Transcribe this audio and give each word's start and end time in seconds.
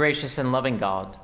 Gracious 0.00 0.38
and 0.38 0.50
loving 0.50 0.78
God, 0.78 1.14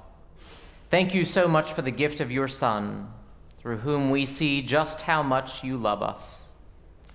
thank 0.91 1.15
you 1.15 1.25
so 1.25 1.49
much 1.49 1.73
for 1.73 1.81
the 1.81 1.91
gift 1.91 2.21
of 2.21 2.31
your 2.31 2.47
Son, 2.47 3.11
through 3.59 3.79
whom 3.79 4.11
we 4.11 4.27
see 4.27 4.61
just 4.61 5.01
how 5.01 5.23
much 5.23 5.65
you 5.65 5.79
love 5.79 6.03
us. 6.03 6.49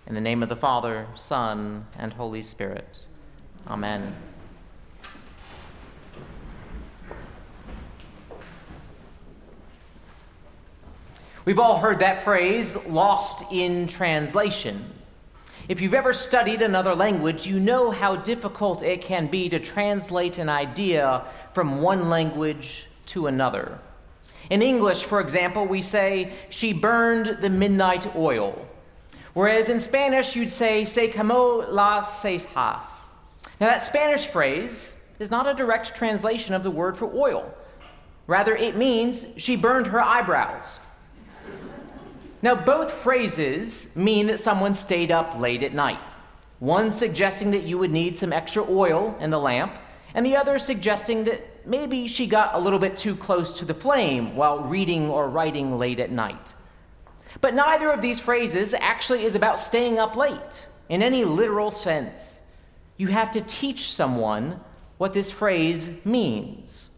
In 0.07 0.15
the 0.15 0.21
name 0.21 0.41
of 0.41 0.49
the 0.49 0.55
Father, 0.55 1.05
Son, 1.15 1.85
and 1.99 2.13
Holy 2.13 2.41
Spirit. 2.41 3.05
Amen. 3.67 4.11
We've 11.45 11.59
all 11.59 11.77
heard 11.77 11.99
that 11.99 12.23
phrase, 12.23 12.75
lost 12.87 13.51
in 13.51 13.87
translation. 13.87 14.83
If 15.71 15.79
you've 15.79 15.93
ever 15.93 16.11
studied 16.11 16.61
another 16.61 16.93
language, 16.93 17.47
you 17.47 17.57
know 17.57 17.91
how 17.91 18.17
difficult 18.17 18.83
it 18.83 19.01
can 19.01 19.27
be 19.27 19.47
to 19.47 19.57
translate 19.57 20.37
an 20.37 20.49
idea 20.49 21.23
from 21.53 21.81
one 21.81 22.09
language 22.09 22.87
to 23.05 23.27
another. 23.27 23.79
In 24.49 24.61
English, 24.61 25.05
for 25.05 25.21
example, 25.21 25.65
we 25.65 25.81
say, 25.81 26.33
she 26.49 26.73
burned 26.73 27.37
the 27.39 27.49
midnight 27.49 28.13
oil. 28.17 28.67
Whereas 29.33 29.69
in 29.69 29.79
Spanish, 29.79 30.35
you'd 30.35 30.51
say, 30.51 30.83
se 30.83 31.07
quemó 31.07 31.65
las 31.71 32.21
cejas. 32.21 33.07
Now, 33.61 33.67
that 33.67 33.81
Spanish 33.81 34.27
phrase 34.27 34.93
is 35.19 35.31
not 35.31 35.47
a 35.47 35.53
direct 35.53 35.95
translation 35.95 36.53
of 36.53 36.63
the 36.63 36.71
word 36.71 36.97
for 36.97 37.09
oil. 37.15 37.49
Rather, 38.27 38.57
it 38.57 38.75
means 38.75 39.25
she 39.37 39.55
burned 39.55 39.87
her 39.87 40.01
eyebrows. 40.01 40.80
Now, 42.43 42.55
both 42.55 42.91
phrases 42.91 43.95
mean 43.95 44.27
that 44.27 44.39
someone 44.39 44.73
stayed 44.73 45.11
up 45.11 45.39
late 45.39 45.61
at 45.61 45.73
night. 45.73 45.99
One 46.59 46.89
suggesting 46.89 47.51
that 47.51 47.63
you 47.63 47.77
would 47.77 47.91
need 47.91 48.17
some 48.17 48.33
extra 48.33 48.63
oil 48.67 49.15
in 49.19 49.29
the 49.29 49.39
lamp, 49.39 49.77
and 50.13 50.25
the 50.25 50.35
other 50.35 50.57
suggesting 50.57 51.23
that 51.25 51.67
maybe 51.67 52.07
she 52.07 52.25
got 52.25 52.55
a 52.55 52.59
little 52.59 52.79
bit 52.79 52.97
too 52.97 53.15
close 53.15 53.53
to 53.55 53.65
the 53.65 53.73
flame 53.73 54.35
while 54.35 54.59
reading 54.59 55.09
or 55.09 55.29
writing 55.29 55.77
late 55.77 55.99
at 55.99 56.11
night. 56.11 56.53
But 57.39 57.53
neither 57.53 57.91
of 57.91 58.01
these 58.01 58.19
phrases 58.19 58.73
actually 58.73 59.23
is 59.23 59.35
about 59.35 59.59
staying 59.59 59.99
up 59.99 60.15
late 60.15 60.67
in 60.89 61.01
any 61.01 61.23
literal 61.23 61.71
sense. 61.71 62.41
You 62.97 63.07
have 63.07 63.31
to 63.31 63.41
teach 63.41 63.91
someone 63.93 64.59
what 64.97 65.13
this 65.13 65.31
phrase 65.31 65.91
means. 66.03 66.89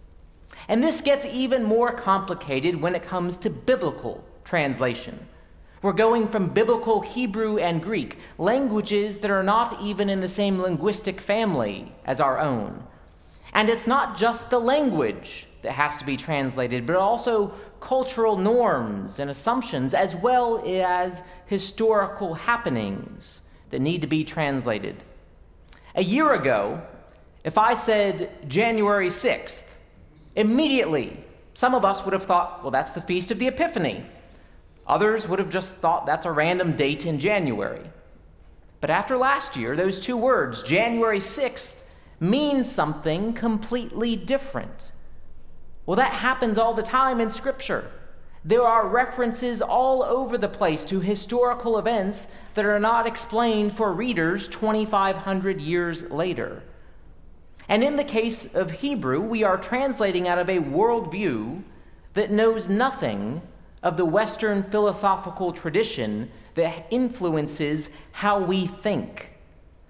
And 0.67 0.81
this 0.81 1.01
gets 1.01 1.25
even 1.25 1.63
more 1.63 1.91
complicated 1.91 2.81
when 2.81 2.95
it 2.95 3.03
comes 3.03 3.37
to 3.39 3.49
biblical 3.49 4.23
translation. 4.43 5.19
We're 5.83 5.91
going 5.91 6.29
from 6.29 6.47
biblical 6.47 7.01
Hebrew 7.01 7.57
and 7.57 7.83
Greek, 7.83 8.17
languages 8.37 9.17
that 9.19 9.29
are 9.29 9.43
not 9.43 9.81
even 9.81 10.09
in 10.09 10.21
the 10.21 10.29
same 10.29 10.61
linguistic 10.61 11.19
family 11.19 11.91
as 12.05 12.21
our 12.21 12.39
own. 12.39 12.81
And 13.51 13.69
it's 13.69 13.85
not 13.85 14.15
just 14.17 14.49
the 14.49 14.59
language 14.59 15.45
that 15.61 15.73
has 15.73 15.97
to 15.97 16.05
be 16.05 16.15
translated, 16.15 16.85
but 16.85 16.95
also 16.95 17.53
cultural 17.81 18.37
norms 18.37 19.19
and 19.19 19.29
assumptions, 19.29 19.93
as 19.93 20.15
well 20.15 20.63
as 20.65 21.21
historical 21.47 22.33
happenings 22.33 23.41
that 23.69 23.81
need 23.81 23.99
to 23.99 24.07
be 24.07 24.23
translated. 24.23 24.95
A 25.95 26.03
year 26.03 26.33
ago, 26.33 26.81
if 27.43 27.57
I 27.57 27.73
said 27.73 28.49
January 28.49 29.09
6th, 29.09 29.65
immediately 30.37 31.21
some 31.53 31.75
of 31.75 31.83
us 31.83 32.05
would 32.05 32.13
have 32.13 32.23
thought, 32.23 32.61
well, 32.61 32.71
that's 32.71 32.93
the 32.93 33.01
Feast 33.01 33.31
of 33.31 33.39
the 33.39 33.47
Epiphany. 33.47 34.05
Others 34.87 35.27
would 35.27 35.39
have 35.39 35.49
just 35.49 35.75
thought 35.77 36.05
that's 36.05 36.25
a 36.25 36.31
random 36.31 36.75
date 36.75 37.05
in 37.05 37.19
January. 37.19 37.89
But 38.81 38.89
after 38.89 39.17
last 39.17 39.55
year, 39.55 39.75
those 39.75 39.99
two 39.99 40.17
words, 40.17 40.61
January 40.63 41.19
6th, 41.19 41.75
mean 42.19 42.63
something 42.63 43.33
completely 43.33 44.15
different. 44.15 44.91
Well, 45.85 45.97
that 45.97 46.13
happens 46.13 46.57
all 46.57 46.73
the 46.73 46.83
time 46.83 47.21
in 47.21 47.29
Scripture. 47.29 47.89
There 48.45 48.63
are 48.63 48.87
references 48.87 49.61
all 49.61 50.03
over 50.03 50.37
the 50.37 50.49
place 50.49 50.83
to 50.85 50.99
historical 50.99 51.77
events 51.77 52.27
that 52.55 52.65
are 52.65 52.79
not 52.79 53.07
explained 53.07 53.75
for 53.75 53.93
readers 53.93 54.49
2,500 54.49 55.61
years 55.61 56.03
later. 56.11 56.61
And 57.69 57.83
in 57.83 57.95
the 57.95 58.03
case 58.03 58.53
of 58.53 58.69
Hebrew, 58.69 59.21
we 59.21 59.43
are 59.43 59.57
translating 59.57 60.27
out 60.27 60.39
of 60.39 60.49
a 60.49 60.59
worldview 60.59 61.63
that 62.15 62.31
knows 62.31 62.67
nothing 62.67 63.41
of 63.83 63.97
the 63.97 64.05
Western 64.05 64.63
philosophical 64.63 65.53
tradition 65.53 66.31
that 66.55 66.87
influences 66.89 67.89
how 68.13 68.39
we 68.39 68.65
think. 68.65 69.33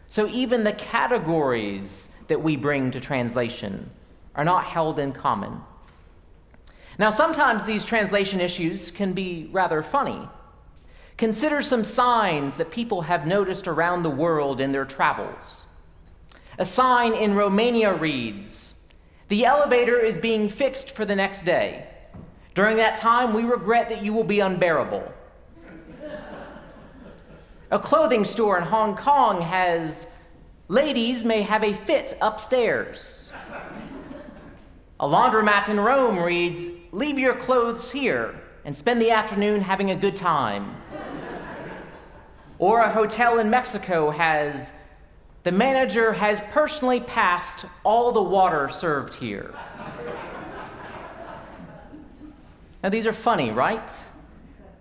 So 0.08 0.28
even 0.28 0.64
the 0.64 0.74
categories 0.74 2.10
that 2.28 2.42
we 2.42 2.56
bring 2.56 2.92
to 2.92 3.00
translation 3.00 3.90
are 4.36 4.44
not 4.44 4.66
held 4.66 5.00
in 5.00 5.14
common. 5.14 5.62
Now, 6.98 7.10
sometimes 7.10 7.66
these 7.66 7.86
translation 7.86 8.40
issues 8.40 8.92
can 8.92 9.14
be 9.14 9.50
rather 9.52 9.82
funny. 9.82 10.28
Consider 11.18 11.62
some 11.62 11.84
signs 11.84 12.58
that 12.58 12.72
people 12.72 13.02
have 13.02 13.28
noticed 13.28 13.68
around 13.68 14.04
the 14.04 14.10
world 14.10 14.60
in 14.60 14.72
their 14.72 14.86
travels. 14.86 15.66
A 16.60 16.66
sign 16.66 17.14
in 17.14 17.36
Romania 17.36 17.94
reads, 17.94 18.76
The 19.30 19.46
elevator 19.46 20.00
is 20.00 20.18
being 20.18 20.50
fixed 20.50 20.92
for 20.92 21.06
the 21.06 21.16
next 21.16 21.46
day. 21.46 21.88
During 22.56 22.78
that 22.78 22.96
time, 22.96 23.34
we 23.34 23.46
regret 23.46 23.90
that 23.90 24.04
you 24.04 24.14
will 24.14 24.24
be 24.24 24.40
unbearable. 24.40 25.12
A 27.72 27.80
clothing 27.80 28.24
store 28.24 28.60
in 28.60 28.64
Hong 28.64 28.96
Kong 28.96 29.42
has 29.42 30.08
ladies 30.68 31.26
may 31.26 31.42
have 31.42 31.64
a 31.64 31.74
fit 31.74 32.16
upstairs. 32.22 33.32
A 35.00 35.08
laundromat 35.08 35.70
in 35.70 35.80
Rome 35.80 36.20
reads, 36.20 36.70
Leave 36.92 37.18
your 37.18 37.36
clothes 37.36 37.92
here 37.92 38.40
and 38.66 38.76
spend 38.76 39.02
the 39.02 39.10
afternoon 39.10 39.60
having 39.60 39.90
a 39.90 39.96
good 39.96 40.16
time. 40.16 40.76
Or 42.60 42.82
a 42.82 42.92
hotel 42.92 43.40
in 43.40 43.50
Mexico 43.50 44.12
has, 44.12 44.74
The 45.42 45.52
manager 45.52 46.14
has 46.14 46.42
personally 46.52 47.00
passed 47.00 47.66
all 47.84 48.12
the 48.12 48.22
water 48.22 48.70
served 48.70 49.16
here. 49.16 49.56
Now, 52.84 52.90
these 52.90 53.08
are 53.08 53.14
funny, 53.14 53.52
right? 53.52 53.92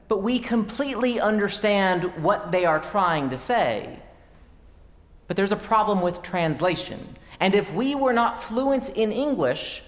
But 0.08 0.18
we 0.18 0.40
completely 0.40 1.20
understand 1.20 2.04
what 2.22 2.50
they 2.50 2.64
are 2.64 2.80
trying 2.80 3.30
to 3.30 3.38
say. 3.38 4.00
But 5.28 5.36
there's 5.36 5.52
a 5.52 5.56
problem 5.56 6.00
with 6.00 6.20
translation. 6.20 6.98
And 7.38 7.54
if 7.54 7.72
we 7.72 7.94
were 7.94 8.12
not 8.12 8.42
fluent 8.42 8.90
in 8.90 9.12
English, 9.12 9.84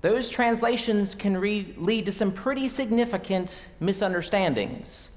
those 0.00 0.28
translations 0.28 1.14
can 1.14 1.36
re- 1.36 1.72
lead 1.78 2.06
to 2.06 2.12
some 2.12 2.32
pretty 2.32 2.68
significant 2.68 3.66
misunderstandings. 3.78 5.12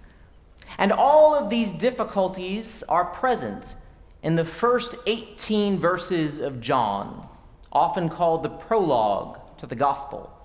And 0.77 0.91
all 0.91 1.33
of 1.33 1.49
these 1.49 1.73
difficulties 1.73 2.83
are 2.83 3.05
present 3.05 3.73
in 4.21 4.35
the 4.35 4.45
first 4.45 4.95
18 5.07 5.79
verses 5.79 6.37
of 6.37 6.61
John, 6.61 7.27
often 7.71 8.09
called 8.09 8.43
the 8.43 8.49
prologue 8.49 9.39
to 9.57 9.65
the 9.65 9.75
gospel. 9.75 10.36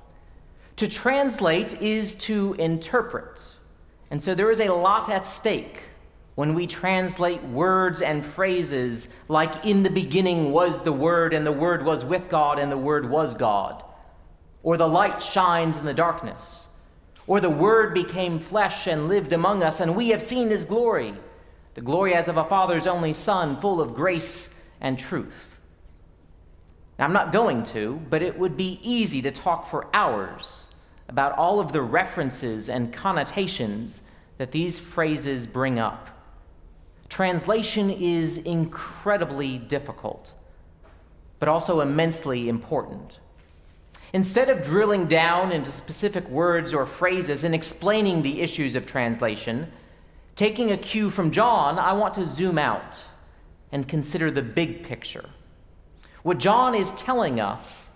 To 0.76 0.88
translate 0.88 1.80
is 1.80 2.14
to 2.16 2.54
interpret. 2.54 3.44
And 4.10 4.22
so 4.22 4.34
there 4.34 4.50
is 4.50 4.60
a 4.60 4.72
lot 4.72 5.08
at 5.08 5.26
stake 5.26 5.82
when 6.34 6.54
we 6.54 6.66
translate 6.66 7.42
words 7.44 8.00
and 8.00 8.24
phrases 8.24 9.08
like, 9.28 9.66
in 9.66 9.82
the 9.82 9.90
beginning 9.90 10.50
was 10.50 10.80
the 10.82 10.92
Word, 10.92 11.34
and 11.34 11.46
the 11.46 11.52
Word 11.52 11.84
was 11.84 12.04
with 12.04 12.30
God, 12.30 12.58
and 12.58 12.72
the 12.72 12.76
Word 12.76 13.08
was 13.08 13.34
God. 13.34 13.84
Or 14.62 14.76
the 14.76 14.88
light 14.88 15.22
shines 15.22 15.76
in 15.76 15.84
the 15.84 15.92
darkness. 15.94 16.68
Or 17.26 17.40
the 17.40 17.50
Word 17.50 17.92
became 17.92 18.38
flesh 18.38 18.86
and 18.86 19.08
lived 19.08 19.32
among 19.32 19.62
us, 19.62 19.80
and 19.80 19.94
we 19.94 20.08
have 20.08 20.22
seen 20.22 20.48
His 20.48 20.64
glory, 20.64 21.14
the 21.74 21.82
glory 21.82 22.14
as 22.14 22.28
of 22.28 22.38
a 22.38 22.44
Father's 22.44 22.86
only 22.86 23.12
Son, 23.12 23.60
full 23.60 23.80
of 23.80 23.94
grace 23.94 24.48
and 24.80 24.98
truth. 24.98 25.51
Now, 26.98 27.06
I'm 27.06 27.12
not 27.12 27.32
going 27.32 27.64
to, 27.64 28.00
but 28.10 28.22
it 28.22 28.38
would 28.38 28.56
be 28.56 28.78
easy 28.82 29.22
to 29.22 29.30
talk 29.30 29.68
for 29.68 29.86
hours 29.94 30.68
about 31.08 31.36
all 31.36 31.60
of 31.60 31.72
the 31.72 31.82
references 31.82 32.68
and 32.68 32.92
connotations 32.92 34.02
that 34.38 34.52
these 34.52 34.78
phrases 34.78 35.46
bring 35.46 35.78
up. 35.78 36.08
Translation 37.08 37.90
is 37.90 38.38
incredibly 38.38 39.58
difficult, 39.58 40.32
but 41.38 41.48
also 41.48 41.80
immensely 41.80 42.48
important. 42.48 43.18
Instead 44.14 44.48
of 44.48 44.62
drilling 44.62 45.06
down 45.06 45.52
into 45.52 45.70
specific 45.70 46.28
words 46.28 46.74
or 46.74 46.84
phrases 46.84 47.44
and 47.44 47.54
explaining 47.54 48.22
the 48.22 48.40
issues 48.40 48.74
of 48.74 48.86
translation, 48.86 49.70
taking 50.36 50.72
a 50.72 50.76
cue 50.76 51.08
from 51.10 51.30
John, 51.30 51.78
I 51.78 51.92
want 51.92 52.14
to 52.14 52.26
zoom 52.26 52.58
out 52.58 53.02
and 53.72 53.88
consider 53.88 54.30
the 54.30 54.42
big 54.42 54.82
picture. 54.82 55.28
What 56.22 56.38
John 56.38 56.74
is 56.74 56.92
telling 56.92 57.40
us 57.40 57.90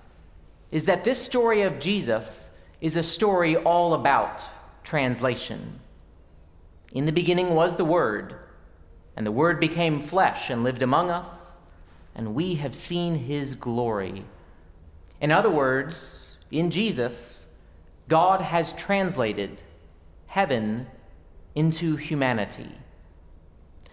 is 0.70 0.84
that 0.86 1.04
this 1.04 1.22
story 1.22 1.62
of 1.62 1.78
Jesus 1.78 2.50
is 2.80 2.96
a 2.96 3.02
story 3.02 3.56
all 3.56 3.94
about 3.94 4.44
translation. 4.82 5.78
In 6.92 7.06
the 7.06 7.12
beginning 7.12 7.54
was 7.54 7.76
the 7.76 7.84
Word, 7.84 8.36
and 9.16 9.24
the 9.26 9.32
Word 9.32 9.60
became 9.60 10.00
flesh 10.00 10.50
and 10.50 10.64
lived 10.64 10.82
among 10.82 11.10
us, 11.10 11.56
and 12.14 12.34
we 12.34 12.54
have 12.54 12.74
seen 12.74 13.14
his 13.14 13.54
glory. 13.54 14.24
In 15.20 15.30
other 15.30 15.50
words, 15.50 16.36
in 16.50 16.70
Jesus, 16.70 17.46
God 18.08 18.40
has 18.40 18.72
translated 18.72 19.62
heaven 20.26 20.86
into 21.54 21.96
humanity. 21.96 22.70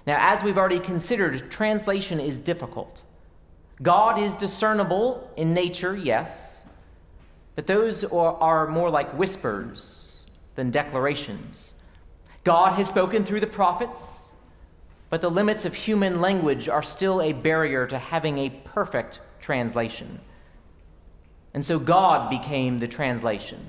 Now, 0.06 0.18
as 0.20 0.44
we've 0.44 0.58
already 0.58 0.80
considered, 0.80 1.50
translation 1.50 2.20
is 2.20 2.40
difficult. 2.40 3.04
God 3.82 4.20
is 4.20 4.36
discernible 4.36 5.30
in 5.36 5.54
nature, 5.54 5.96
yes, 5.96 6.66
but 7.56 7.68
those 7.68 8.04
are, 8.04 8.68
more 8.68 8.90
like 8.90 9.12
whispers 9.18 10.18
than 10.56 10.72
declarations. 10.72 11.74
God 12.44 12.74
has 12.74 12.90
spoken 12.90 13.24
through 13.24 13.40
the 13.40 13.48
prophets, 13.48 14.32
but 15.10 15.22
the 15.22 15.30
limits 15.30 15.66
of 15.66 15.74
human 15.74 16.22
language 16.22 16.68
are 16.68 16.84
still 16.84 17.22
a 17.22 17.34
barrier 17.34 17.88
to 17.88 17.98
having 17.98 18.38
a 18.38 18.50
perfect 18.50 19.22
translation. 19.40 20.20
And 21.54 21.64
so 21.64 21.78
God 21.78 22.30
became 22.30 22.80
the 22.80 22.88
translation 22.88 23.64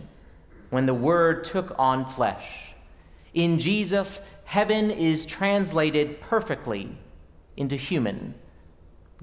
when 0.71 0.87
the 0.87 0.95
Word 0.95 1.45
took 1.45 1.75
on 1.79 2.09
flesh. 2.09 2.75
In 3.35 3.59
Jesus, 3.59 4.27
heaven 4.45 4.91
is 4.91 5.27
translated 5.27 6.21
perfectly 6.21 6.97
into 7.57 7.77
human. 7.77 8.35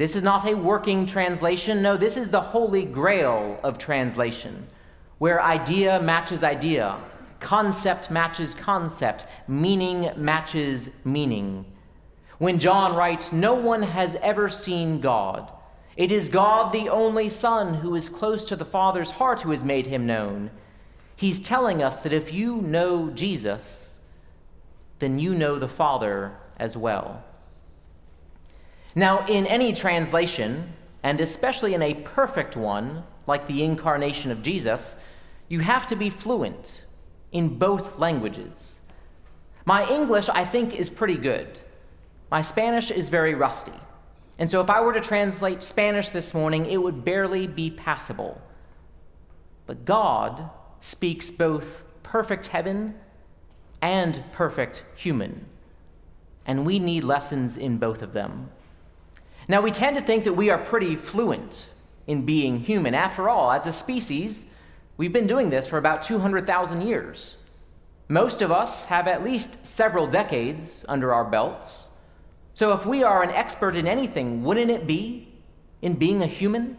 This 0.01 0.15
is 0.15 0.23
not 0.23 0.47
a 0.49 0.55
working 0.55 1.05
translation. 1.05 1.83
No, 1.83 1.95
this 1.95 2.17
is 2.17 2.31
the 2.31 2.41
holy 2.41 2.85
grail 2.85 3.59
of 3.61 3.77
translation, 3.77 4.65
where 5.19 5.39
idea 5.39 6.01
matches 6.01 6.43
idea, 6.43 6.99
concept 7.39 8.09
matches 8.09 8.55
concept, 8.55 9.27
meaning 9.47 10.09
matches 10.15 10.89
meaning. 11.05 11.71
When 12.39 12.57
John 12.57 12.95
writes, 12.95 13.31
No 13.31 13.53
one 13.53 13.83
has 13.83 14.15
ever 14.23 14.49
seen 14.49 15.01
God, 15.01 15.51
it 15.95 16.11
is 16.11 16.29
God, 16.29 16.73
the 16.73 16.89
only 16.89 17.29
Son, 17.29 17.75
who 17.75 17.93
is 17.93 18.09
close 18.09 18.47
to 18.47 18.55
the 18.55 18.65
Father's 18.65 19.11
heart, 19.11 19.41
who 19.41 19.51
has 19.51 19.63
made 19.63 19.85
him 19.85 20.07
known. 20.07 20.49
He's 21.15 21.39
telling 21.39 21.83
us 21.83 21.97
that 21.97 22.11
if 22.11 22.33
you 22.33 22.55
know 22.55 23.11
Jesus, 23.11 23.99
then 24.97 25.19
you 25.19 25.35
know 25.35 25.59
the 25.59 25.67
Father 25.67 26.35
as 26.57 26.75
well. 26.75 27.23
Now, 28.95 29.25
in 29.27 29.47
any 29.47 29.73
translation, 29.73 30.73
and 31.03 31.21
especially 31.21 31.73
in 31.73 31.81
a 31.81 31.93
perfect 31.93 32.55
one, 32.57 33.03
like 33.27 33.47
the 33.47 33.63
incarnation 33.63 34.31
of 34.31 34.41
Jesus, 34.41 34.95
you 35.47 35.59
have 35.59 35.87
to 35.87 35.95
be 35.95 36.09
fluent 36.09 36.83
in 37.31 37.57
both 37.57 37.97
languages. 37.97 38.81
My 39.65 39.87
English, 39.89 40.27
I 40.29 40.43
think, 40.43 40.75
is 40.75 40.89
pretty 40.89 41.17
good. 41.17 41.59
My 42.29 42.41
Spanish 42.41 42.91
is 42.91 43.09
very 43.09 43.35
rusty. 43.35 43.73
And 44.39 44.49
so, 44.49 44.59
if 44.61 44.69
I 44.69 44.81
were 44.81 44.93
to 44.93 45.01
translate 45.01 45.61
Spanish 45.61 46.09
this 46.09 46.33
morning, 46.33 46.65
it 46.65 46.77
would 46.77 47.05
barely 47.05 47.47
be 47.47 47.69
passable. 47.69 48.41
But 49.67 49.85
God 49.85 50.49
speaks 50.79 51.29
both 51.29 51.83
perfect 52.03 52.47
heaven 52.47 52.95
and 53.81 54.23
perfect 54.31 54.83
human. 54.95 55.45
And 56.45 56.65
we 56.65 56.79
need 56.79 57.03
lessons 57.03 57.55
in 57.55 57.77
both 57.77 58.01
of 58.01 58.13
them. 58.13 58.49
Now, 59.47 59.61
we 59.61 59.71
tend 59.71 59.97
to 59.97 60.03
think 60.03 60.23
that 60.25 60.33
we 60.33 60.49
are 60.49 60.57
pretty 60.57 60.95
fluent 60.95 61.69
in 62.07 62.25
being 62.25 62.59
human. 62.59 62.93
After 62.93 63.29
all, 63.29 63.51
as 63.51 63.67
a 63.67 63.73
species, 63.73 64.47
we've 64.97 65.13
been 65.13 65.27
doing 65.27 65.49
this 65.49 65.67
for 65.67 65.77
about 65.77 66.03
200,000 66.03 66.81
years. 66.81 67.37
Most 68.07 68.41
of 68.41 68.51
us 68.51 68.85
have 68.85 69.07
at 69.07 69.23
least 69.23 69.65
several 69.65 70.05
decades 70.05 70.85
under 70.87 71.13
our 71.13 71.23
belts. 71.23 71.89
So, 72.53 72.73
if 72.73 72.85
we 72.85 73.03
are 73.03 73.23
an 73.23 73.31
expert 73.31 73.75
in 73.75 73.87
anything, 73.87 74.43
wouldn't 74.43 74.69
it 74.69 74.85
be 74.85 75.33
in 75.81 75.93
being 75.93 76.21
a 76.21 76.27
human? 76.27 76.77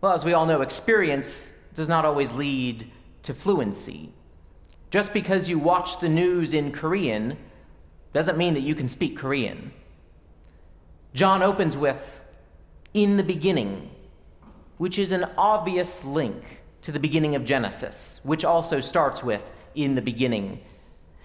Well, 0.00 0.12
as 0.12 0.24
we 0.24 0.32
all 0.32 0.46
know, 0.46 0.60
experience 0.60 1.52
does 1.74 1.88
not 1.88 2.04
always 2.04 2.32
lead 2.32 2.90
to 3.22 3.32
fluency. 3.32 4.12
Just 4.90 5.12
because 5.12 5.48
you 5.48 5.58
watch 5.58 6.00
the 6.00 6.08
news 6.08 6.52
in 6.52 6.72
Korean 6.72 7.36
doesn't 8.12 8.38
mean 8.38 8.54
that 8.54 8.60
you 8.60 8.74
can 8.74 8.88
speak 8.88 9.16
Korean. 9.16 9.72
John 11.16 11.42
opens 11.42 11.78
with, 11.78 12.20
in 12.92 13.16
the 13.16 13.22
beginning, 13.22 13.90
which 14.76 14.98
is 14.98 15.12
an 15.12 15.24
obvious 15.38 16.04
link 16.04 16.60
to 16.82 16.92
the 16.92 17.00
beginning 17.00 17.34
of 17.34 17.42
Genesis, 17.42 18.20
which 18.22 18.44
also 18.44 18.80
starts 18.80 19.24
with, 19.24 19.42
in 19.74 19.94
the 19.94 20.02
beginning. 20.02 20.60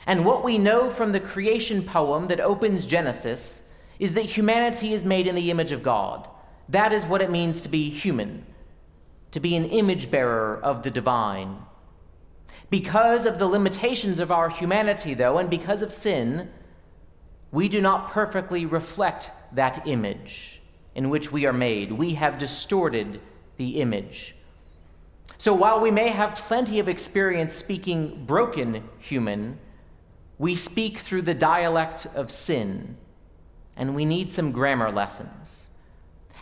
And 0.07 0.25
what 0.25 0.45
we 0.45 0.57
know 0.57 0.89
from 0.89 1.11
the 1.11 1.19
creation 1.19 1.83
poem 1.83 2.27
that 2.27 2.39
opens 2.39 2.85
Genesis 2.85 3.67
is 3.99 4.13
that 4.13 4.21
humanity 4.21 4.93
is 4.93 5.03
made 5.03 5.27
in 5.27 5.35
the 5.35 5.51
image 5.51 5.73
of 5.73 5.83
God. 5.83 6.25
That 6.69 6.93
is 6.93 7.05
what 7.05 7.21
it 7.21 7.29
means 7.29 7.61
to 7.63 7.69
be 7.69 7.89
human, 7.89 8.45
to 9.31 9.41
be 9.41 9.57
an 9.57 9.65
image 9.65 10.09
bearer 10.09 10.57
of 10.63 10.83
the 10.83 10.89
divine. 10.89 11.57
Because 12.69 13.25
of 13.25 13.39
the 13.39 13.47
limitations 13.47 14.19
of 14.19 14.31
our 14.31 14.47
humanity, 14.47 15.15
though, 15.15 15.37
and 15.37 15.49
because 15.49 15.81
of 15.81 15.91
sin, 15.91 16.49
we 17.51 17.67
do 17.67 17.81
not 17.81 18.09
perfectly 18.09 18.65
reflect 18.65 19.31
that 19.53 19.87
image 19.87 20.61
in 20.95 21.09
which 21.09 21.31
we 21.31 21.45
are 21.45 21.53
made. 21.53 21.91
We 21.91 22.13
have 22.13 22.37
distorted 22.37 23.21
the 23.57 23.81
image. 23.81 24.35
So 25.37 25.53
while 25.53 25.79
we 25.79 25.91
may 25.91 26.09
have 26.09 26.35
plenty 26.35 26.79
of 26.79 26.87
experience 26.87 27.53
speaking 27.53 28.25
broken 28.25 28.87
human, 28.99 29.57
we 30.37 30.55
speak 30.55 30.99
through 30.99 31.23
the 31.23 31.33
dialect 31.33 32.07
of 32.15 32.31
sin, 32.31 32.97
and 33.75 33.95
we 33.95 34.05
need 34.05 34.29
some 34.29 34.51
grammar 34.51 34.91
lessons. 34.91 35.69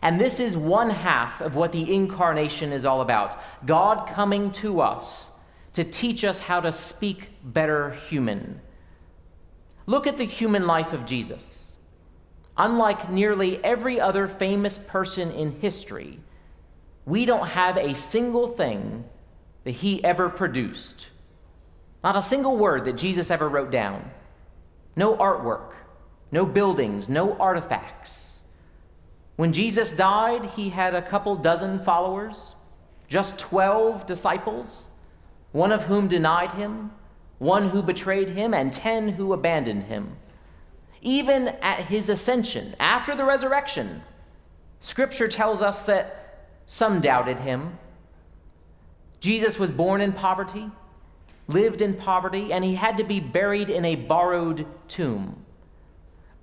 And 0.02 0.20
this 0.20 0.40
is 0.40 0.56
one 0.56 0.90
half 0.90 1.42
of 1.42 1.56
what 1.56 1.72
the 1.72 1.94
incarnation 1.94 2.72
is 2.72 2.86
all 2.86 3.02
about 3.02 3.42
God 3.66 4.08
coming 4.08 4.52
to 4.54 4.80
us 4.80 5.32
to 5.74 5.84
teach 5.84 6.24
us 6.24 6.40
how 6.40 6.62
to 6.62 6.72
speak 6.72 7.30
better 7.44 7.92
human. 7.92 8.62
Look 9.86 10.08
at 10.08 10.18
the 10.18 10.24
human 10.24 10.66
life 10.66 10.94
of 10.94 11.06
Jesus. 11.06 11.59
Unlike 12.60 13.10
nearly 13.10 13.64
every 13.64 14.00
other 14.00 14.28
famous 14.28 14.78
person 14.78 15.32
in 15.32 15.60
history, 15.60 16.20
we 17.06 17.26
don't 17.26 17.48
have 17.48 17.78
a 17.78 17.96
single 17.96 18.50
thing 18.50 19.06
that 19.64 19.72
he 19.72 20.04
ever 20.04 20.30
produced 20.30 21.08
not 22.04 22.16
a 22.16 22.22
single 22.22 22.58
word 22.58 22.86
that 22.86 22.98
Jesus 22.98 23.30
ever 23.30 23.50
wrote 23.50 23.72
down. 23.72 24.10
No 24.96 25.16
artwork, 25.18 25.74
no 26.32 26.46
buildings, 26.46 27.10
no 27.10 27.36
artifacts. 27.38 28.44
When 29.36 29.54
Jesus 29.54 29.92
died, 29.92 30.46
he 30.56 30.70
had 30.70 30.96
a 30.96 31.02
couple 31.02 31.36
dozen 31.36 31.84
followers, 31.84 32.56
just 33.08 33.40
12 33.40 34.06
disciples, 34.06 34.90
one 35.52 35.72
of 35.72 35.84
whom 35.84 36.08
denied 36.08 36.52
him, 36.52 36.92
one 37.38 37.70
who 37.70 37.82
betrayed 37.82 38.30
him, 38.30 38.54
and 38.54 38.72
10 38.72 39.10
who 39.10 39.34
abandoned 39.34 39.86
him. 39.86 40.16
Even 41.02 41.50
at 41.62 41.86
his 41.86 42.10
ascension, 42.10 42.76
after 42.80 43.16
the 43.16 43.26
resurrection, 43.26 44.04
Scripture 44.80 45.28
tells 45.28 45.62
us 45.62 45.84
that 45.84 46.48
some 46.68 47.02
doubted 47.02 47.40
him. 47.40 47.78
Jesus 49.20 49.58
was 49.58 49.72
born 49.72 50.02
in 50.02 50.14
poverty 50.14 50.70
lived 51.50 51.82
in 51.82 51.96
poverty, 51.96 52.54
and 52.54 52.64
he 52.64 52.76
had 52.76 52.98
to 52.98 53.04
be 53.04 53.20
buried 53.20 53.70
in 53.70 53.84
a 53.84 53.96
borrowed 53.96 54.66
tomb. 54.88 55.36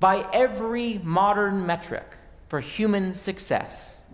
By 0.01 0.29
every 0.33 0.99
modern 1.03 1.65
metric 1.65 2.07
for 2.49 2.61
human 2.61 3.15
success, 3.15 4.07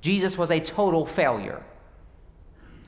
Jesus 0.00 0.38
was 0.38 0.50
a 0.50 0.60
total 0.60 1.06
failure. 1.06 1.64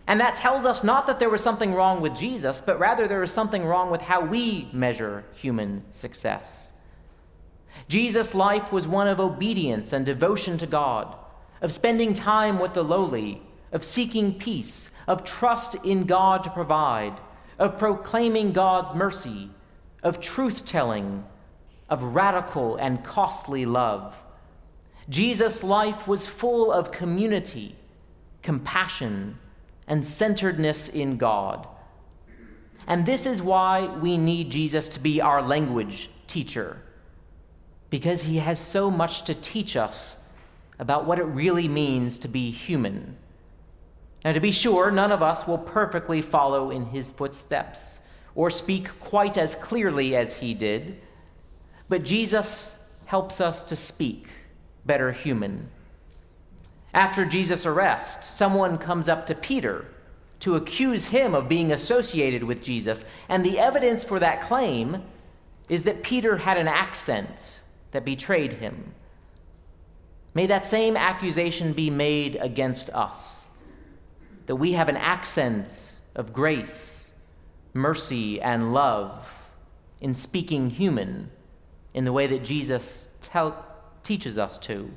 And 0.07 0.21
that 0.21 0.35
tells 0.35 0.65
us 0.65 0.83
not 0.83 1.07
that 1.07 1.19
there 1.19 1.31
was 1.31 1.43
something 1.43 1.75
wrong 1.75 2.01
with 2.01 2.17
Jesus, 2.17 2.61
but 2.61 2.79
rather 2.79 3.07
there 3.07 3.23
is 3.23 3.33
something 3.33 3.65
wrong 3.65 3.91
with 3.91 4.01
how 4.01 4.25
we 4.25 4.69
measure 4.73 5.25
human 5.35 5.85
success. 5.93 6.73
Jesus' 7.89 8.35
life 8.35 8.73
was 8.73 8.89
one 8.89 9.09
of 9.09 9.21
obedience 9.21 9.93
and 9.93 10.05
devotion 10.05 10.59
to 10.59 10.67
God, 10.67 11.15
of 11.61 11.73
spending 11.73 12.15
time 12.15 12.59
with 12.59 12.75
the 12.75 12.83
lowly 12.83 13.43
of 13.73 13.83
seeking 13.83 14.39
peace, 14.39 14.91
of 15.09 15.25
trust 15.25 15.75
in 15.85 16.05
God 16.05 16.45
to 16.45 16.51
provide, 16.51 17.19
of 17.59 17.79
proclaiming 17.79 18.53
God's 18.53 18.95
mercy, 18.95 19.51
of 20.03 20.21
truth 20.21 20.65
telling, 20.65 21.25
of 21.89 22.03
radical 22.03 22.77
and 22.77 23.03
costly 23.03 23.65
love. 23.65 24.15
Jesus' 25.09 25.65
life 25.65 26.07
was 26.07 26.27
full 26.27 26.71
of 26.71 26.93
community, 26.93 27.77
compassion, 28.43 29.39
and 29.87 30.07
centeredness 30.07 30.89
in 30.89 31.17
God. 31.17 31.67
And 32.87 33.07
this 33.07 33.27
is 33.27 33.41
why 33.41 33.87
we 33.87 34.17
need 34.17 34.51
Jesus 34.51 34.89
to 34.91 35.01
be 35.01 35.21
our 35.21 35.43
language 35.43 36.11
teacher, 36.27 36.83
because 37.91 38.23
he 38.23 38.39
has 38.39 38.59
so 38.59 38.91
much 38.91 39.23
to 39.25 39.35
teach 39.35 39.77
us 39.77 40.17
about 40.79 41.07
what 41.07 41.19
it 41.19 41.25
really 41.25 41.69
means 41.69 42.19
to 42.21 42.29
be 42.29 42.51
human. 42.51 43.17
Now, 44.25 44.33
to 44.33 44.41
be 44.41 44.53
sure, 44.53 44.91
none 44.91 45.13
of 45.13 45.23
us 45.23 45.47
will 45.47 45.59
perfectly 45.59 46.23
follow 46.23 46.71
in 46.71 46.87
his 46.87 47.11
footsteps 47.11 48.01
or 48.35 48.51
speak 48.51 48.89
quite 49.01 49.37
as 49.37 49.55
clearly 49.57 50.17
as 50.17 50.35
he 50.35 50.55
did, 50.55 51.01
but 51.89 52.03
Jesus 52.03 52.75
helps 53.05 53.41
us 53.41 53.63
to 53.65 53.77
speak 53.77 54.27
better 54.87 55.13
human. 55.13 55.69
After 56.95 57.25
Jesus' 57.25 57.67
arrest, 57.67 58.25
someone 58.25 58.79
comes 58.79 59.09
up 59.09 59.27
to 59.27 59.35
Peter 59.35 59.87
to 60.41 60.57
accuse 60.57 61.07
him 61.07 61.35
of 61.35 61.49
being 61.49 61.73
associated 61.73 62.43
with 62.43 62.63
Jesus. 62.63 63.05
And 63.29 63.45
the 63.45 63.59
evidence 63.59 64.03
for 64.03 64.19
that 64.19 64.43
claim 64.43 65.03
is 65.69 65.85
that 65.85 66.03
Peter 66.03 66.37
had 66.37 66.59
an 66.59 66.69
accent 66.69 67.61
that 67.93 68.05
betrayed 68.05 68.55
him. 68.55 68.93
May 70.35 70.47
that 70.47 70.65
same 70.65 70.97
accusation 70.97 71.73
be 71.73 71.91
made 71.91 72.37
against 72.37 72.91
us 72.91 73.43
that 74.47 74.57
we 74.57 74.73
have 74.73 74.89
an 74.89 74.97
accent 74.97 75.93
of 76.15 76.33
grace, 76.33 77.13
mercy, 77.75 78.41
and 78.41 78.75
love 78.75 79.27
in 80.01 80.13
speaking 80.13 80.69
human 80.69 81.31
in 81.95 82.05
the 82.05 82.13
way 82.13 82.27
that 82.27 82.43
Jesus 82.43 83.09
tell, 83.21 83.65
teaches 84.03 84.39
us 84.39 84.59
to. 84.59 84.91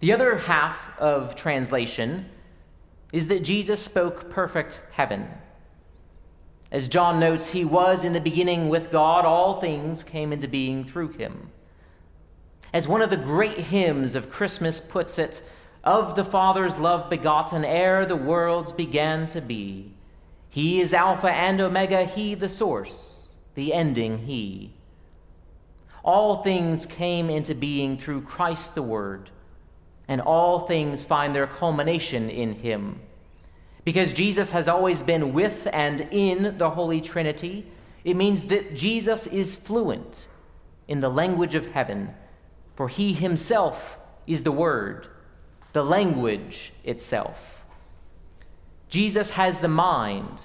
The 0.00 0.12
other 0.12 0.36
half 0.36 0.98
of 0.98 1.36
translation 1.36 2.26
is 3.12 3.28
that 3.28 3.42
Jesus 3.42 3.82
spoke 3.82 4.30
perfect 4.30 4.80
heaven. 4.92 5.28
As 6.72 6.88
John 6.88 7.20
notes, 7.20 7.50
he 7.50 7.64
was 7.64 8.04
in 8.04 8.12
the 8.12 8.20
beginning 8.20 8.68
with 8.68 8.90
God, 8.90 9.24
all 9.24 9.60
things 9.60 10.02
came 10.02 10.32
into 10.32 10.48
being 10.48 10.84
through 10.84 11.08
him. 11.10 11.50
As 12.72 12.88
one 12.88 13.02
of 13.02 13.10
the 13.10 13.16
great 13.16 13.58
hymns 13.58 14.14
of 14.14 14.30
Christmas 14.30 14.80
puts 14.80 15.18
it, 15.18 15.42
of 15.82 16.14
the 16.14 16.24
Father's 16.24 16.78
love 16.78 17.10
begotten, 17.10 17.64
ere 17.64 18.06
the 18.06 18.16
worlds 18.16 18.70
began 18.72 19.26
to 19.28 19.40
be, 19.40 19.92
he 20.48 20.80
is 20.80 20.94
Alpha 20.94 21.30
and 21.30 21.60
Omega, 21.60 22.04
he 22.04 22.34
the 22.34 22.48
source, 22.48 23.28
the 23.54 23.72
ending, 23.72 24.18
he. 24.18 24.72
All 26.02 26.42
things 26.42 26.86
came 26.86 27.30
into 27.30 27.54
being 27.54 27.96
through 27.96 28.22
Christ 28.22 28.74
the 28.74 28.82
Word, 28.82 29.30
and 30.10 30.20
all 30.20 30.66
things 30.66 31.04
find 31.04 31.34
their 31.34 31.46
culmination 31.46 32.28
in 32.28 32.52
him. 32.52 33.00
Because 33.84 34.12
Jesus 34.12 34.50
has 34.50 34.66
always 34.66 35.04
been 35.04 35.32
with 35.32 35.68
and 35.72 36.00
in 36.10 36.58
the 36.58 36.68
Holy 36.68 37.00
Trinity, 37.00 37.64
it 38.02 38.16
means 38.16 38.48
that 38.48 38.74
Jesus 38.74 39.28
is 39.28 39.54
fluent 39.54 40.26
in 40.88 40.98
the 40.98 41.08
language 41.08 41.54
of 41.54 41.70
heaven, 41.70 42.12
for 42.74 42.88
he 42.88 43.12
himself 43.12 43.98
is 44.26 44.42
the 44.42 44.50
Word, 44.50 45.06
the 45.74 45.84
language 45.84 46.72
itself. 46.82 47.64
Jesus 48.88 49.30
has 49.30 49.60
the 49.60 49.68
mind 49.68 50.44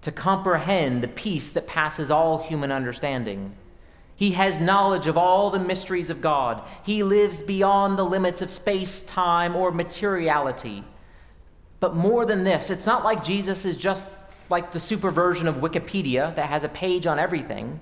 to 0.00 0.10
comprehend 0.10 1.02
the 1.02 1.08
peace 1.08 1.52
that 1.52 1.66
passes 1.66 2.10
all 2.10 2.38
human 2.38 2.72
understanding. 2.72 3.54
He 4.22 4.30
has 4.30 4.60
knowledge 4.60 5.08
of 5.08 5.18
all 5.18 5.50
the 5.50 5.58
mysteries 5.58 6.08
of 6.08 6.20
God. 6.20 6.62
He 6.84 7.02
lives 7.02 7.42
beyond 7.42 7.98
the 7.98 8.04
limits 8.04 8.40
of 8.40 8.52
space, 8.52 9.02
time, 9.02 9.56
or 9.56 9.72
materiality. 9.72 10.84
But 11.80 11.96
more 11.96 12.24
than 12.24 12.44
this, 12.44 12.70
it's 12.70 12.86
not 12.86 13.02
like 13.02 13.24
Jesus 13.24 13.64
is 13.64 13.76
just 13.76 14.20
like 14.48 14.70
the 14.70 14.78
super 14.78 15.10
version 15.10 15.48
of 15.48 15.56
Wikipedia 15.56 16.32
that 16.36 16.48
has 16.48 16.62
a 16.62 16.68
page 16.68 17.04
on 17.04 17.18
everything. 17.18 17.80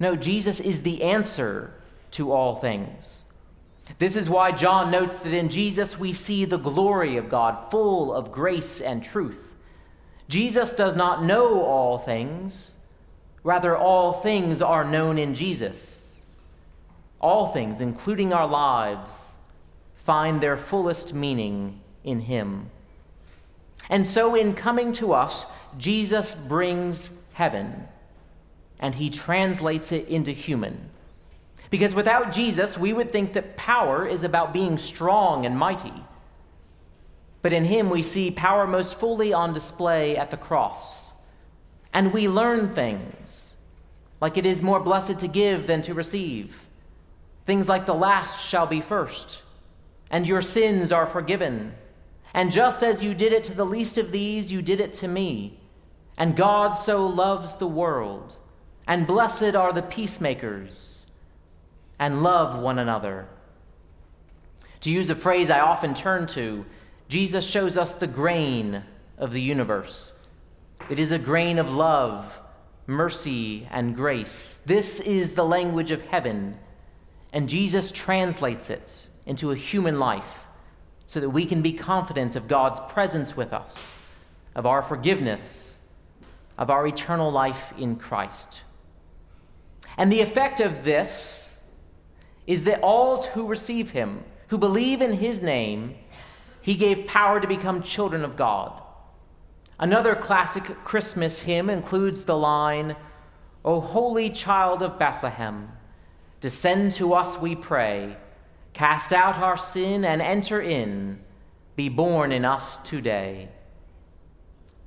No, 0.00 0.16
Jesus 0.16 0.58
is 0.58 0.82
the 0.82 1.04
answer 1.04 1.72
to 2.10 2.32
all 2.32 2.56
things. 2.56 3.22
This 4.00 4.16
is 4.16 4.28
why 4.28 4.50
John 4.50 4.90
notes 4.90 5.14
that 5.18 5.32
in 5.32 5.48
Jesus 5.48 5.96
we 5.96 6.12
see 6.12 6.44
the 6.44 6.58
glory 6.58 7.16
of 7.16 7.28
God, 7.28 7.70
full 7.70 8.12
of 8.12 8.32
grace 8.32 8.80
and 8.80 9.04
truth. 9.04 9.54
Jesus 10.28 10.72
does 10.72 10.96
not 10.96 11.22
know 11.22 11.62
all 11.62 11.96
things, 11.96 12.72
rather, 13.44 13.76
all 13.76 14.14
things 14.14 14.60
are 14.60 14.84
known 14.84 15.18
in 15.18 15.34
Jesus. 15.34 16.20
All 17.20 17.52
things, 17.52 17.80
including 17.80 18.32
our 18.32 18.48
lives, 18.48 19.36
find 20.04 20.40
their 20.40 20.56
fullest 20.56 21.14
meaning 21.14 21.80
in 22.02 22.18
Him. 22.18 22.70
And 23.88 24.06
so, 24.06 24.34
in 24.34 24.54
coming 24.54 24.92
to 24.94 25.12
us, 25.12 25.46
Jesus 25.78 26.34
brings 26.34 27.10
heaven 27.34 27.86
and 28.78 28.94
he 28.94 29.10
translates 29.10 29.92
it 29.92 30.08
into 30.08 30.30
human. 30.30 30.90
Because 31.70 31.94
without 31.94 32.32
Jesus, 32.32 32.78
we 32.78 32.92
would 32.92 33.10
think 33.10 33.32
that 33.32 33.56
power 33.56 34.06
is 34.06 34.24
about 34.24 34.52
being 34.52 34.78
strong 34.78 35.46
and 35.46 35.58
mighty. 35.58 36.04
But 37.42 37.52
in 37.52 37.64
him, 37.64 37.90
we 37.90 38.02
see 38.02 38.30
power 38.30 38.66
most 38.66 38.98
fully 38.98 39.32
on 39.32 39.52
display 39.52 40.16
at 40.16 40.30
the 40.30 40.36
cross. 40.36 41.03
And 41.94 42.12
we 42.12 42.28
learn 42.28 42.74
things, 42.74 43.54
like 44.20 44.36
it 44.36 44.44
is 44.44 44.60
more 44.60 44.80
blessed 44.80 45.18
to 45.20 45.28
give 45.28 45.66
than 45.66 45.80
to 45.82 45.94
receive. 45.94 46.60
Things 47.46 47.68
like 47.68 47.86
the 47.86 47.94
last 47.94 48.46
shall 48.46 48.66
be 48.66 48.82
first, 48.82 49.40
and 50.10 50.28
your 50.28 50.42
sins 50.42 50.92
are 50.92 51.06
forgiven 51.06 51.74
and 52.34 52.50
just 52.50 52.82
as 52.82 53.02
you 53.02 53.14
did 53.14 53.32
it 53.32 53.44
to 53.44 53.54
the 53.54 53.64
least 53.64 53.96
of 53.96 54.10
these, 54.10 54.50
you 54.50 54.60
did 54.60 54.80
it 54.80 54.92
to 54.94 55.08
me. 55.08 55.60
And 56.18 56.36
God 56.36 56.72
so 56.72 57.06
loves 57.06 57.54
the 57.54 57.66
world. 57.66 58.36
And 58.88 59.06
blessed 59.06 59.54
are 59.54 59.72
the 59.72 59.82
peacemakers, 59.82 61.06
and 61.98 62.22
love 62.22 62.60
one 62.60 62.78
another. 62.78 63.26
To 64.82 64.90
use 64.90 65.08
a 65.08 65.14
phrase 65.14 65.48
I 65.48 65.60
often 65.60 65.94
turn 65.94 66.26
to, 66.28 66.66
Jesus 67.08 67.48
shows 67.48 67.78
us 67.78 67.94
the 67.94 68.06
grain 68.06 68.82
of 69.16 69.32
the 69.32 69.40
universe. 69.40 70.12
It 70.90 70.98
is 70.98 71.12
a 71.12 71.18
grain 71.18 71.58
of 71.58 71.72
love, 71.72 72.38
mercy, 72.86 73.66
and 73.70 73.96
grace. 73.96 74.58
This 74.66 75.00
is 75.00 75.34
the 75.34 75.44
language 75.44 75.90
of 75.90 76.02
heaven, 76.02 76.58
and 77.32 77.48
Jesus 77.48 77.90
translates 77.90 78.70
it 78.70 79.06
into 79.26 79.50
a 79.50 79.56
human 79.56 79.98
life 79.98 80.46
so 81.06 81.20
that 81.20 81.30
we 81.30 81.46
can 81.46 81.62
be 81.62 81.72
confident 81.72 82.36
of 82.36 82.48
God's 82.48 82.80
presence 82.88 83.36
with 83.36 83.52
us, 83.52 83.94
of 84.54 84.66
our 84.66 84.82
forgiveness, 84.82 85.80
of 86.58 86.70
our 86.70 86.86
eternal 86.86 87.30
life 87.30 87.72
in 87.78 87.96
Christ. 87.96 88.60
And 89.96 90.10
the 90.10 90.20
effect 90.20 90.60
of 90.60 90.84
this 90.84 91.56
is 92.46 92.64
that 92.64 92.80
all 92.80 93.22
who 93.22 93.46
receive 93.46 93.90
him, 93.90 94.22
who 94.48 94.58
believe 94.58 95.00
in 95.00 95.14
his 95.14 95.40
name, 95.40 95.96
he 96.60 96.74
gave 96.74 97.06
power 97.06 97.40
to 97.40 97.46
become 97.46 97.82
children 97.82 98.24
of 98.24 98.36
God. 98.36 98.80
Another 99.78 100.14
classic 100.14 100.64
Christmas 100.84 101.38
hymn 101.38 101.68
includes 101.68 102.22
the 102.22 102.36
line, 102.36 102.96
O 103.64 103.80
holy 103.80 104.30
child 104.30 104.82
of 104.82 104.98
Bethlehem, 104.98 105.70
descend 106.40 106.92
to 106.92 107.14
us, 107.14 107.38
we 107.38 107.54
pray 107.56 108.16
Cast 108.74 109.12
out 109.12 109.38
our 109.38 109.56
sin 109.56 110.04
and 110.04 110.20
enter 110.20 110.60
in. 110.60 111.20
Be 111.76 111.88
born 111.88 112.32
in 112.32 112.44
us 112.44 112.78
today. 112.78 113.48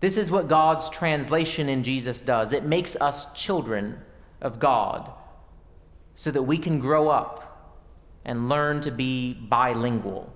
This 0.01 0.17
is 0.17 0.29
what 0.29 0.49
God's 0.49 0.89
translation 0.89 1.69
in 1.69 1.83
Jesus 1.83 2.21
does 2.21 2.53
it 2.53 2.65
makes 2.65 2.95
us 2.97 3.33
children 3.33 3.99
of 4.41 4.59
God 4.59 5.11
so 6.15 6.29
that 6.31 6.43
we 6.43 6.57
can 6.57 6.79
grow 6.79 7.07
up 7.07 7.81
and 8.25 8.49
learn 8.49 8.81
to 8.81 8.91
be 8.91 9.33
bilingual. 9.33 10.31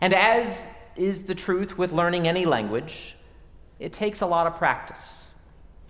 And 0.00 0.14
as 0.14 0.74
is 0.96 1.22
the 1.22 1.34
truth 1.34 1.76
with 1.76 1.92
learning 1.92 2.26
any 2.26 2.46
language, 2.46 3.14
it 3.78 3.92
takes 3.92 4.20
a 4.20 4.26
lot 4.26 4.46
of 4.46 4.56
practice. 4.56 5.24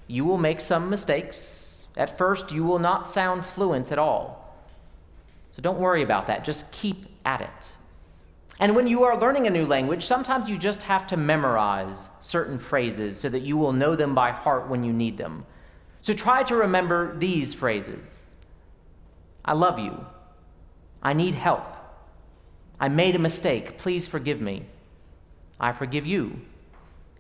You 0.07 0.25
will 0.25 0.39
make 0.39 0.61
some 0.61 0.91
mistakes. 0.91 1.87
At 1.97 2.17
first, 2.17 2.53
you 2.53 2.65
will 2.65 2.79
not 2.79 3.07
sound 3.07 3.45
fluent 3.45 3.93
at 3.93 3.99
all. 3.99 4.55
So 5.53 5.63
don't 5.63 5.79
worry 5.79 6.03
about 6.03 6.27
that. 6.29 6.45
Just 6.45 6.71
keep 6.73 7.07
at 7.25 7.41
it. 7.41 7.75
And 8.61 8.75
when 8.75 8.87
you 8.87 9.05
are 9.05 9.19
learning 9.19 9.47
a 9.47 9.51
new 9.51 9.67
language, 9.67 10.05
sometimes 10.05 10.49
you 10.49 10.59
just 10.59 10.83
have 10.83 11.07
to 11.09 11.17
memorize 11.17 12.09
certain 12.21 12.59
phrases 12.59 13.19
so 13.19 13.29
that 13.29 13.43
you 13.43 13.57
will 13.57 13.73
know 13.73 13.95
them 13.95 14.15
by 14.15 14.33
heart 14.33 14.69
when 14.69 14.83
you 14.83 14.93
need 14.93 15.17
them. 15.17 15.47
So 16.01 16.13
try 16.13 16.43
to 16.45 16.57
remember 16.57 17.17
these 17.19 17.55
phrases 17.55 18.25
I 19.45 19.55
love 19.55 19.79
you. 19.79 20.05
I 21.03 21.15
need 21.15 21.35
help. 21.35 21.75
I 22.79 22.89
made 22.89 23.17
a 23.17 23.19
mistake. 23.19 23.79
Please 23.79 24.07
forgive 24.07 24.43
me. 24.43 24.67
I 25.59 25.73
forgive 25.73 26.07
you. 26.07 26.43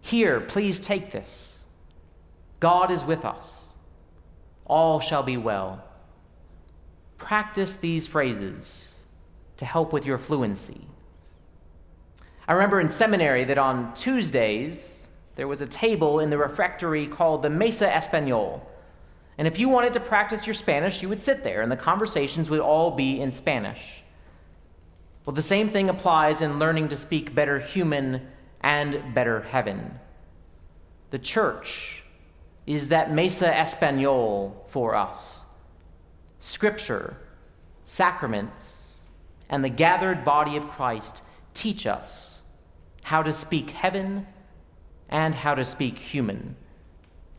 Here, 0.00 0.40
please 0.40 0.81
take 0.81 1.11
this. 1.11 1.59
God 2.61 2.90
is 2.90 3.05
with 3.05 3.25
us. 3.25 3.69
All 4.64 5.00
shall 5.00 5.23
be 5.23 5.37
well 5.37 5.85
practice 7.19 7.76
these 7.76 8.07
phrases 8.07 8.88
to 9.59 9.67
help 9.67 9.93
with 9.93 10.07
your 10.07 10.19
fluency. 10.19 10.81
I 12.47 12.52
remember 12.52 12.81
in 12.81 12.88
seminary 12.88 13.45
that 13.45 13.59
on 13.59 13.93
Tuesdays, 13.95 15.09
there 15.35 15.49
was 15.49 15.61
a 15.61 15.67
table 15.67 16.21
in 16.21 16.31
the 16.31 16.38
refectory 16.38 17.07
called 17.07 17.43
the 17.43 17.50
Mesa 17.50 17.95
Espanol. 17.95 18.67
And 19.37 19.47
if 19.47 19.59
you 19.59 19.69
wanted 19.69 19.93
to 19.95 20.00
practice 20.00 20.47
your 20.47 20.55
Spanish, 20.55 21.02
you 21.02 21.09
would 21.09 21.21
sit 21.21 21.43
there, 21.43 21.61
and 21.61 21.71
the 21.71 21.76
conversations 21.76 22.49
would 22.49 22.61
all 22.61 22.93
be 22.93 23.21
in 23.21 23.31
Spanish. 23.31 24.02
Well, 25.26 25.35
the 25.35 25.43
same 25.43 25.69
thing 25.69 25.90
applies 25.90 26.40
in 26.40 26.59
learning 26.59 26.88
to 26.88 26.97
speak 26.97 27.35
better 27.35 27.59
human 27.59 28.26
and 28.60 29.14
better 29.14 29.42
heaven. 29.42 29.98
The 31.10 31.18
church 31.18 32.02
is 32.66 32.88
that 32.88 33.12
Mesa 33.12 33.56
Espanol 33.56 34.66
for 34.68 34.94
us. 34.94 35.40
Scripture, 36.40 37.16
sacraments, 37.84 39.04
and 39.48 39.64
the 39.64 39.70
gathered 39.70 40.24
body 40.24 40.56
of 40.56 40.68
Christ 40.68 41.22
teach 41.54 41.86
us 41.86 42.42
how 43.02 43.22
to 43.22 43.32
speak 43.32 43.70
heaven 43.70 44.26
and 45.08 45.34
how 45.34 45.54
to 45.54 45.64
speak 45.64 45.98
human. 45.98 46.56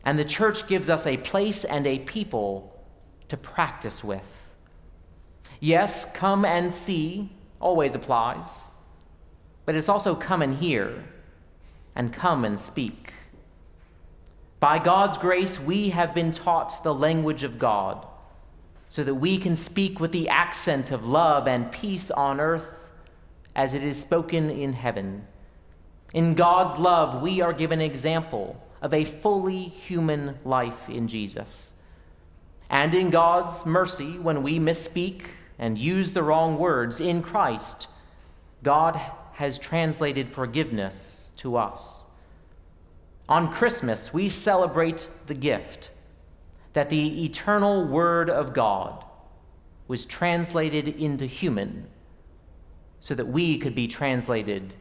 And 0.04 0.18
the 0.18 0.24
church 0.24 0.66
gives 0.66 0.90
us 0.90 1.06
a 1.06 1.16
place 1.18 1.64
and 1.64 1.86
a 1.86 2.00
people 2.00 2.84
to 3.28 3.36
practice 3.36 4.02
with. 4.02 4.54
Yes, 5.60 6.10
come 6.12 6.44
and 6.44 6.72
see 6.72 7.30
always 7.60 7.94
applies, 7.94 8.64
but 9.64 9.74
it's 9.74 9.88
also 9.88 10.14
come 10.14 10.42
and 10.42 10.56
hear 10.56 11.04
and 11.94 12.12
come 12.12 12.44
and 12.44 12.58
speak. 12.58 13.12
By 14.58 14.78
God's 14.78 15.16
grace, 15.16 15.58
we 15.58 15.88
have 15.90 16.14
been 16.14 16.32
taught 16.32 16.84
the 16.84 16.94
language 16.94 17.44
of 17.44 17.58
God 17.58 18.06
so 18.90 19.04
that 19.04 19.14
we 19.14 19.38
can 19.38 19.56
speak 19.56 20.00
with 20.00 20.12
the 20.12 20.28
accent 20.28 20.90
of 20.90 21.06
love 21.06 21.46
and 21.46 21.72
peace 21.72 22.10
on 22.10 22.40
earth 22.40 22.90
as 23.54 23.72
it 23.74 23.82
is 23.82 24.00
spoken 24.00 24.50
in 24.50 24.72
heaven. 24.72 25.26
In 26.12 26.34
God's 26.34 26.78
love, 26.78 27.22
we 27.22 27.40
are 27.40 27.52
given 27.52 27.80
example 27.80 28.60
of 28.82 28.92
a 28.92 29.04
fully 29.04 29.62
human 29.62 30.38
life 30.44 30.88
in 30.88 31.06
Jesus. 31.08 31.72
And 32.68 32.94
in 32.94 33.10
God's 33.10 33.64
mercy, 33.64 34.18
when 34.18 34.42
we 34.42 34.58
misspeak 34.58 35.22
and 35.58 35.78
use 35.78 36.12
the 36.12 36.22
wrong 36.22 36.58
words 36.58 37.00
in 37.00 37.22
Christ, 37.22 37.88
God 38.62 39.00
has 39.40 39.58
translated 39.58 40.28
forgiveness 40.28 41.32
to 41.38 41.56
us. 41.56 42.02
On 43.26 43.50
Christmas, 43.50 44.12
we 44.12 44.28
celebrate 44.28 45.08
the 45.28 45.34
gift 45.34 45.88
that 46.74 46.90
the 46.90 47.24
eternal 47.24 47.86
Word 47.86 48.28
of 48.28 48.52
God 48.52 49.02
was 49.88 50.04
translated 50.04 50.88
into 50.88 51.24
human 51.24 51.88
so 53.00 53.14
that 53.14 53.28
we 53.28 53.56
could 53.56 53.74
be 53.74 53.88
translated 53.88 54.74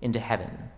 into 0.00 0.20
heaven. 0.20 0.70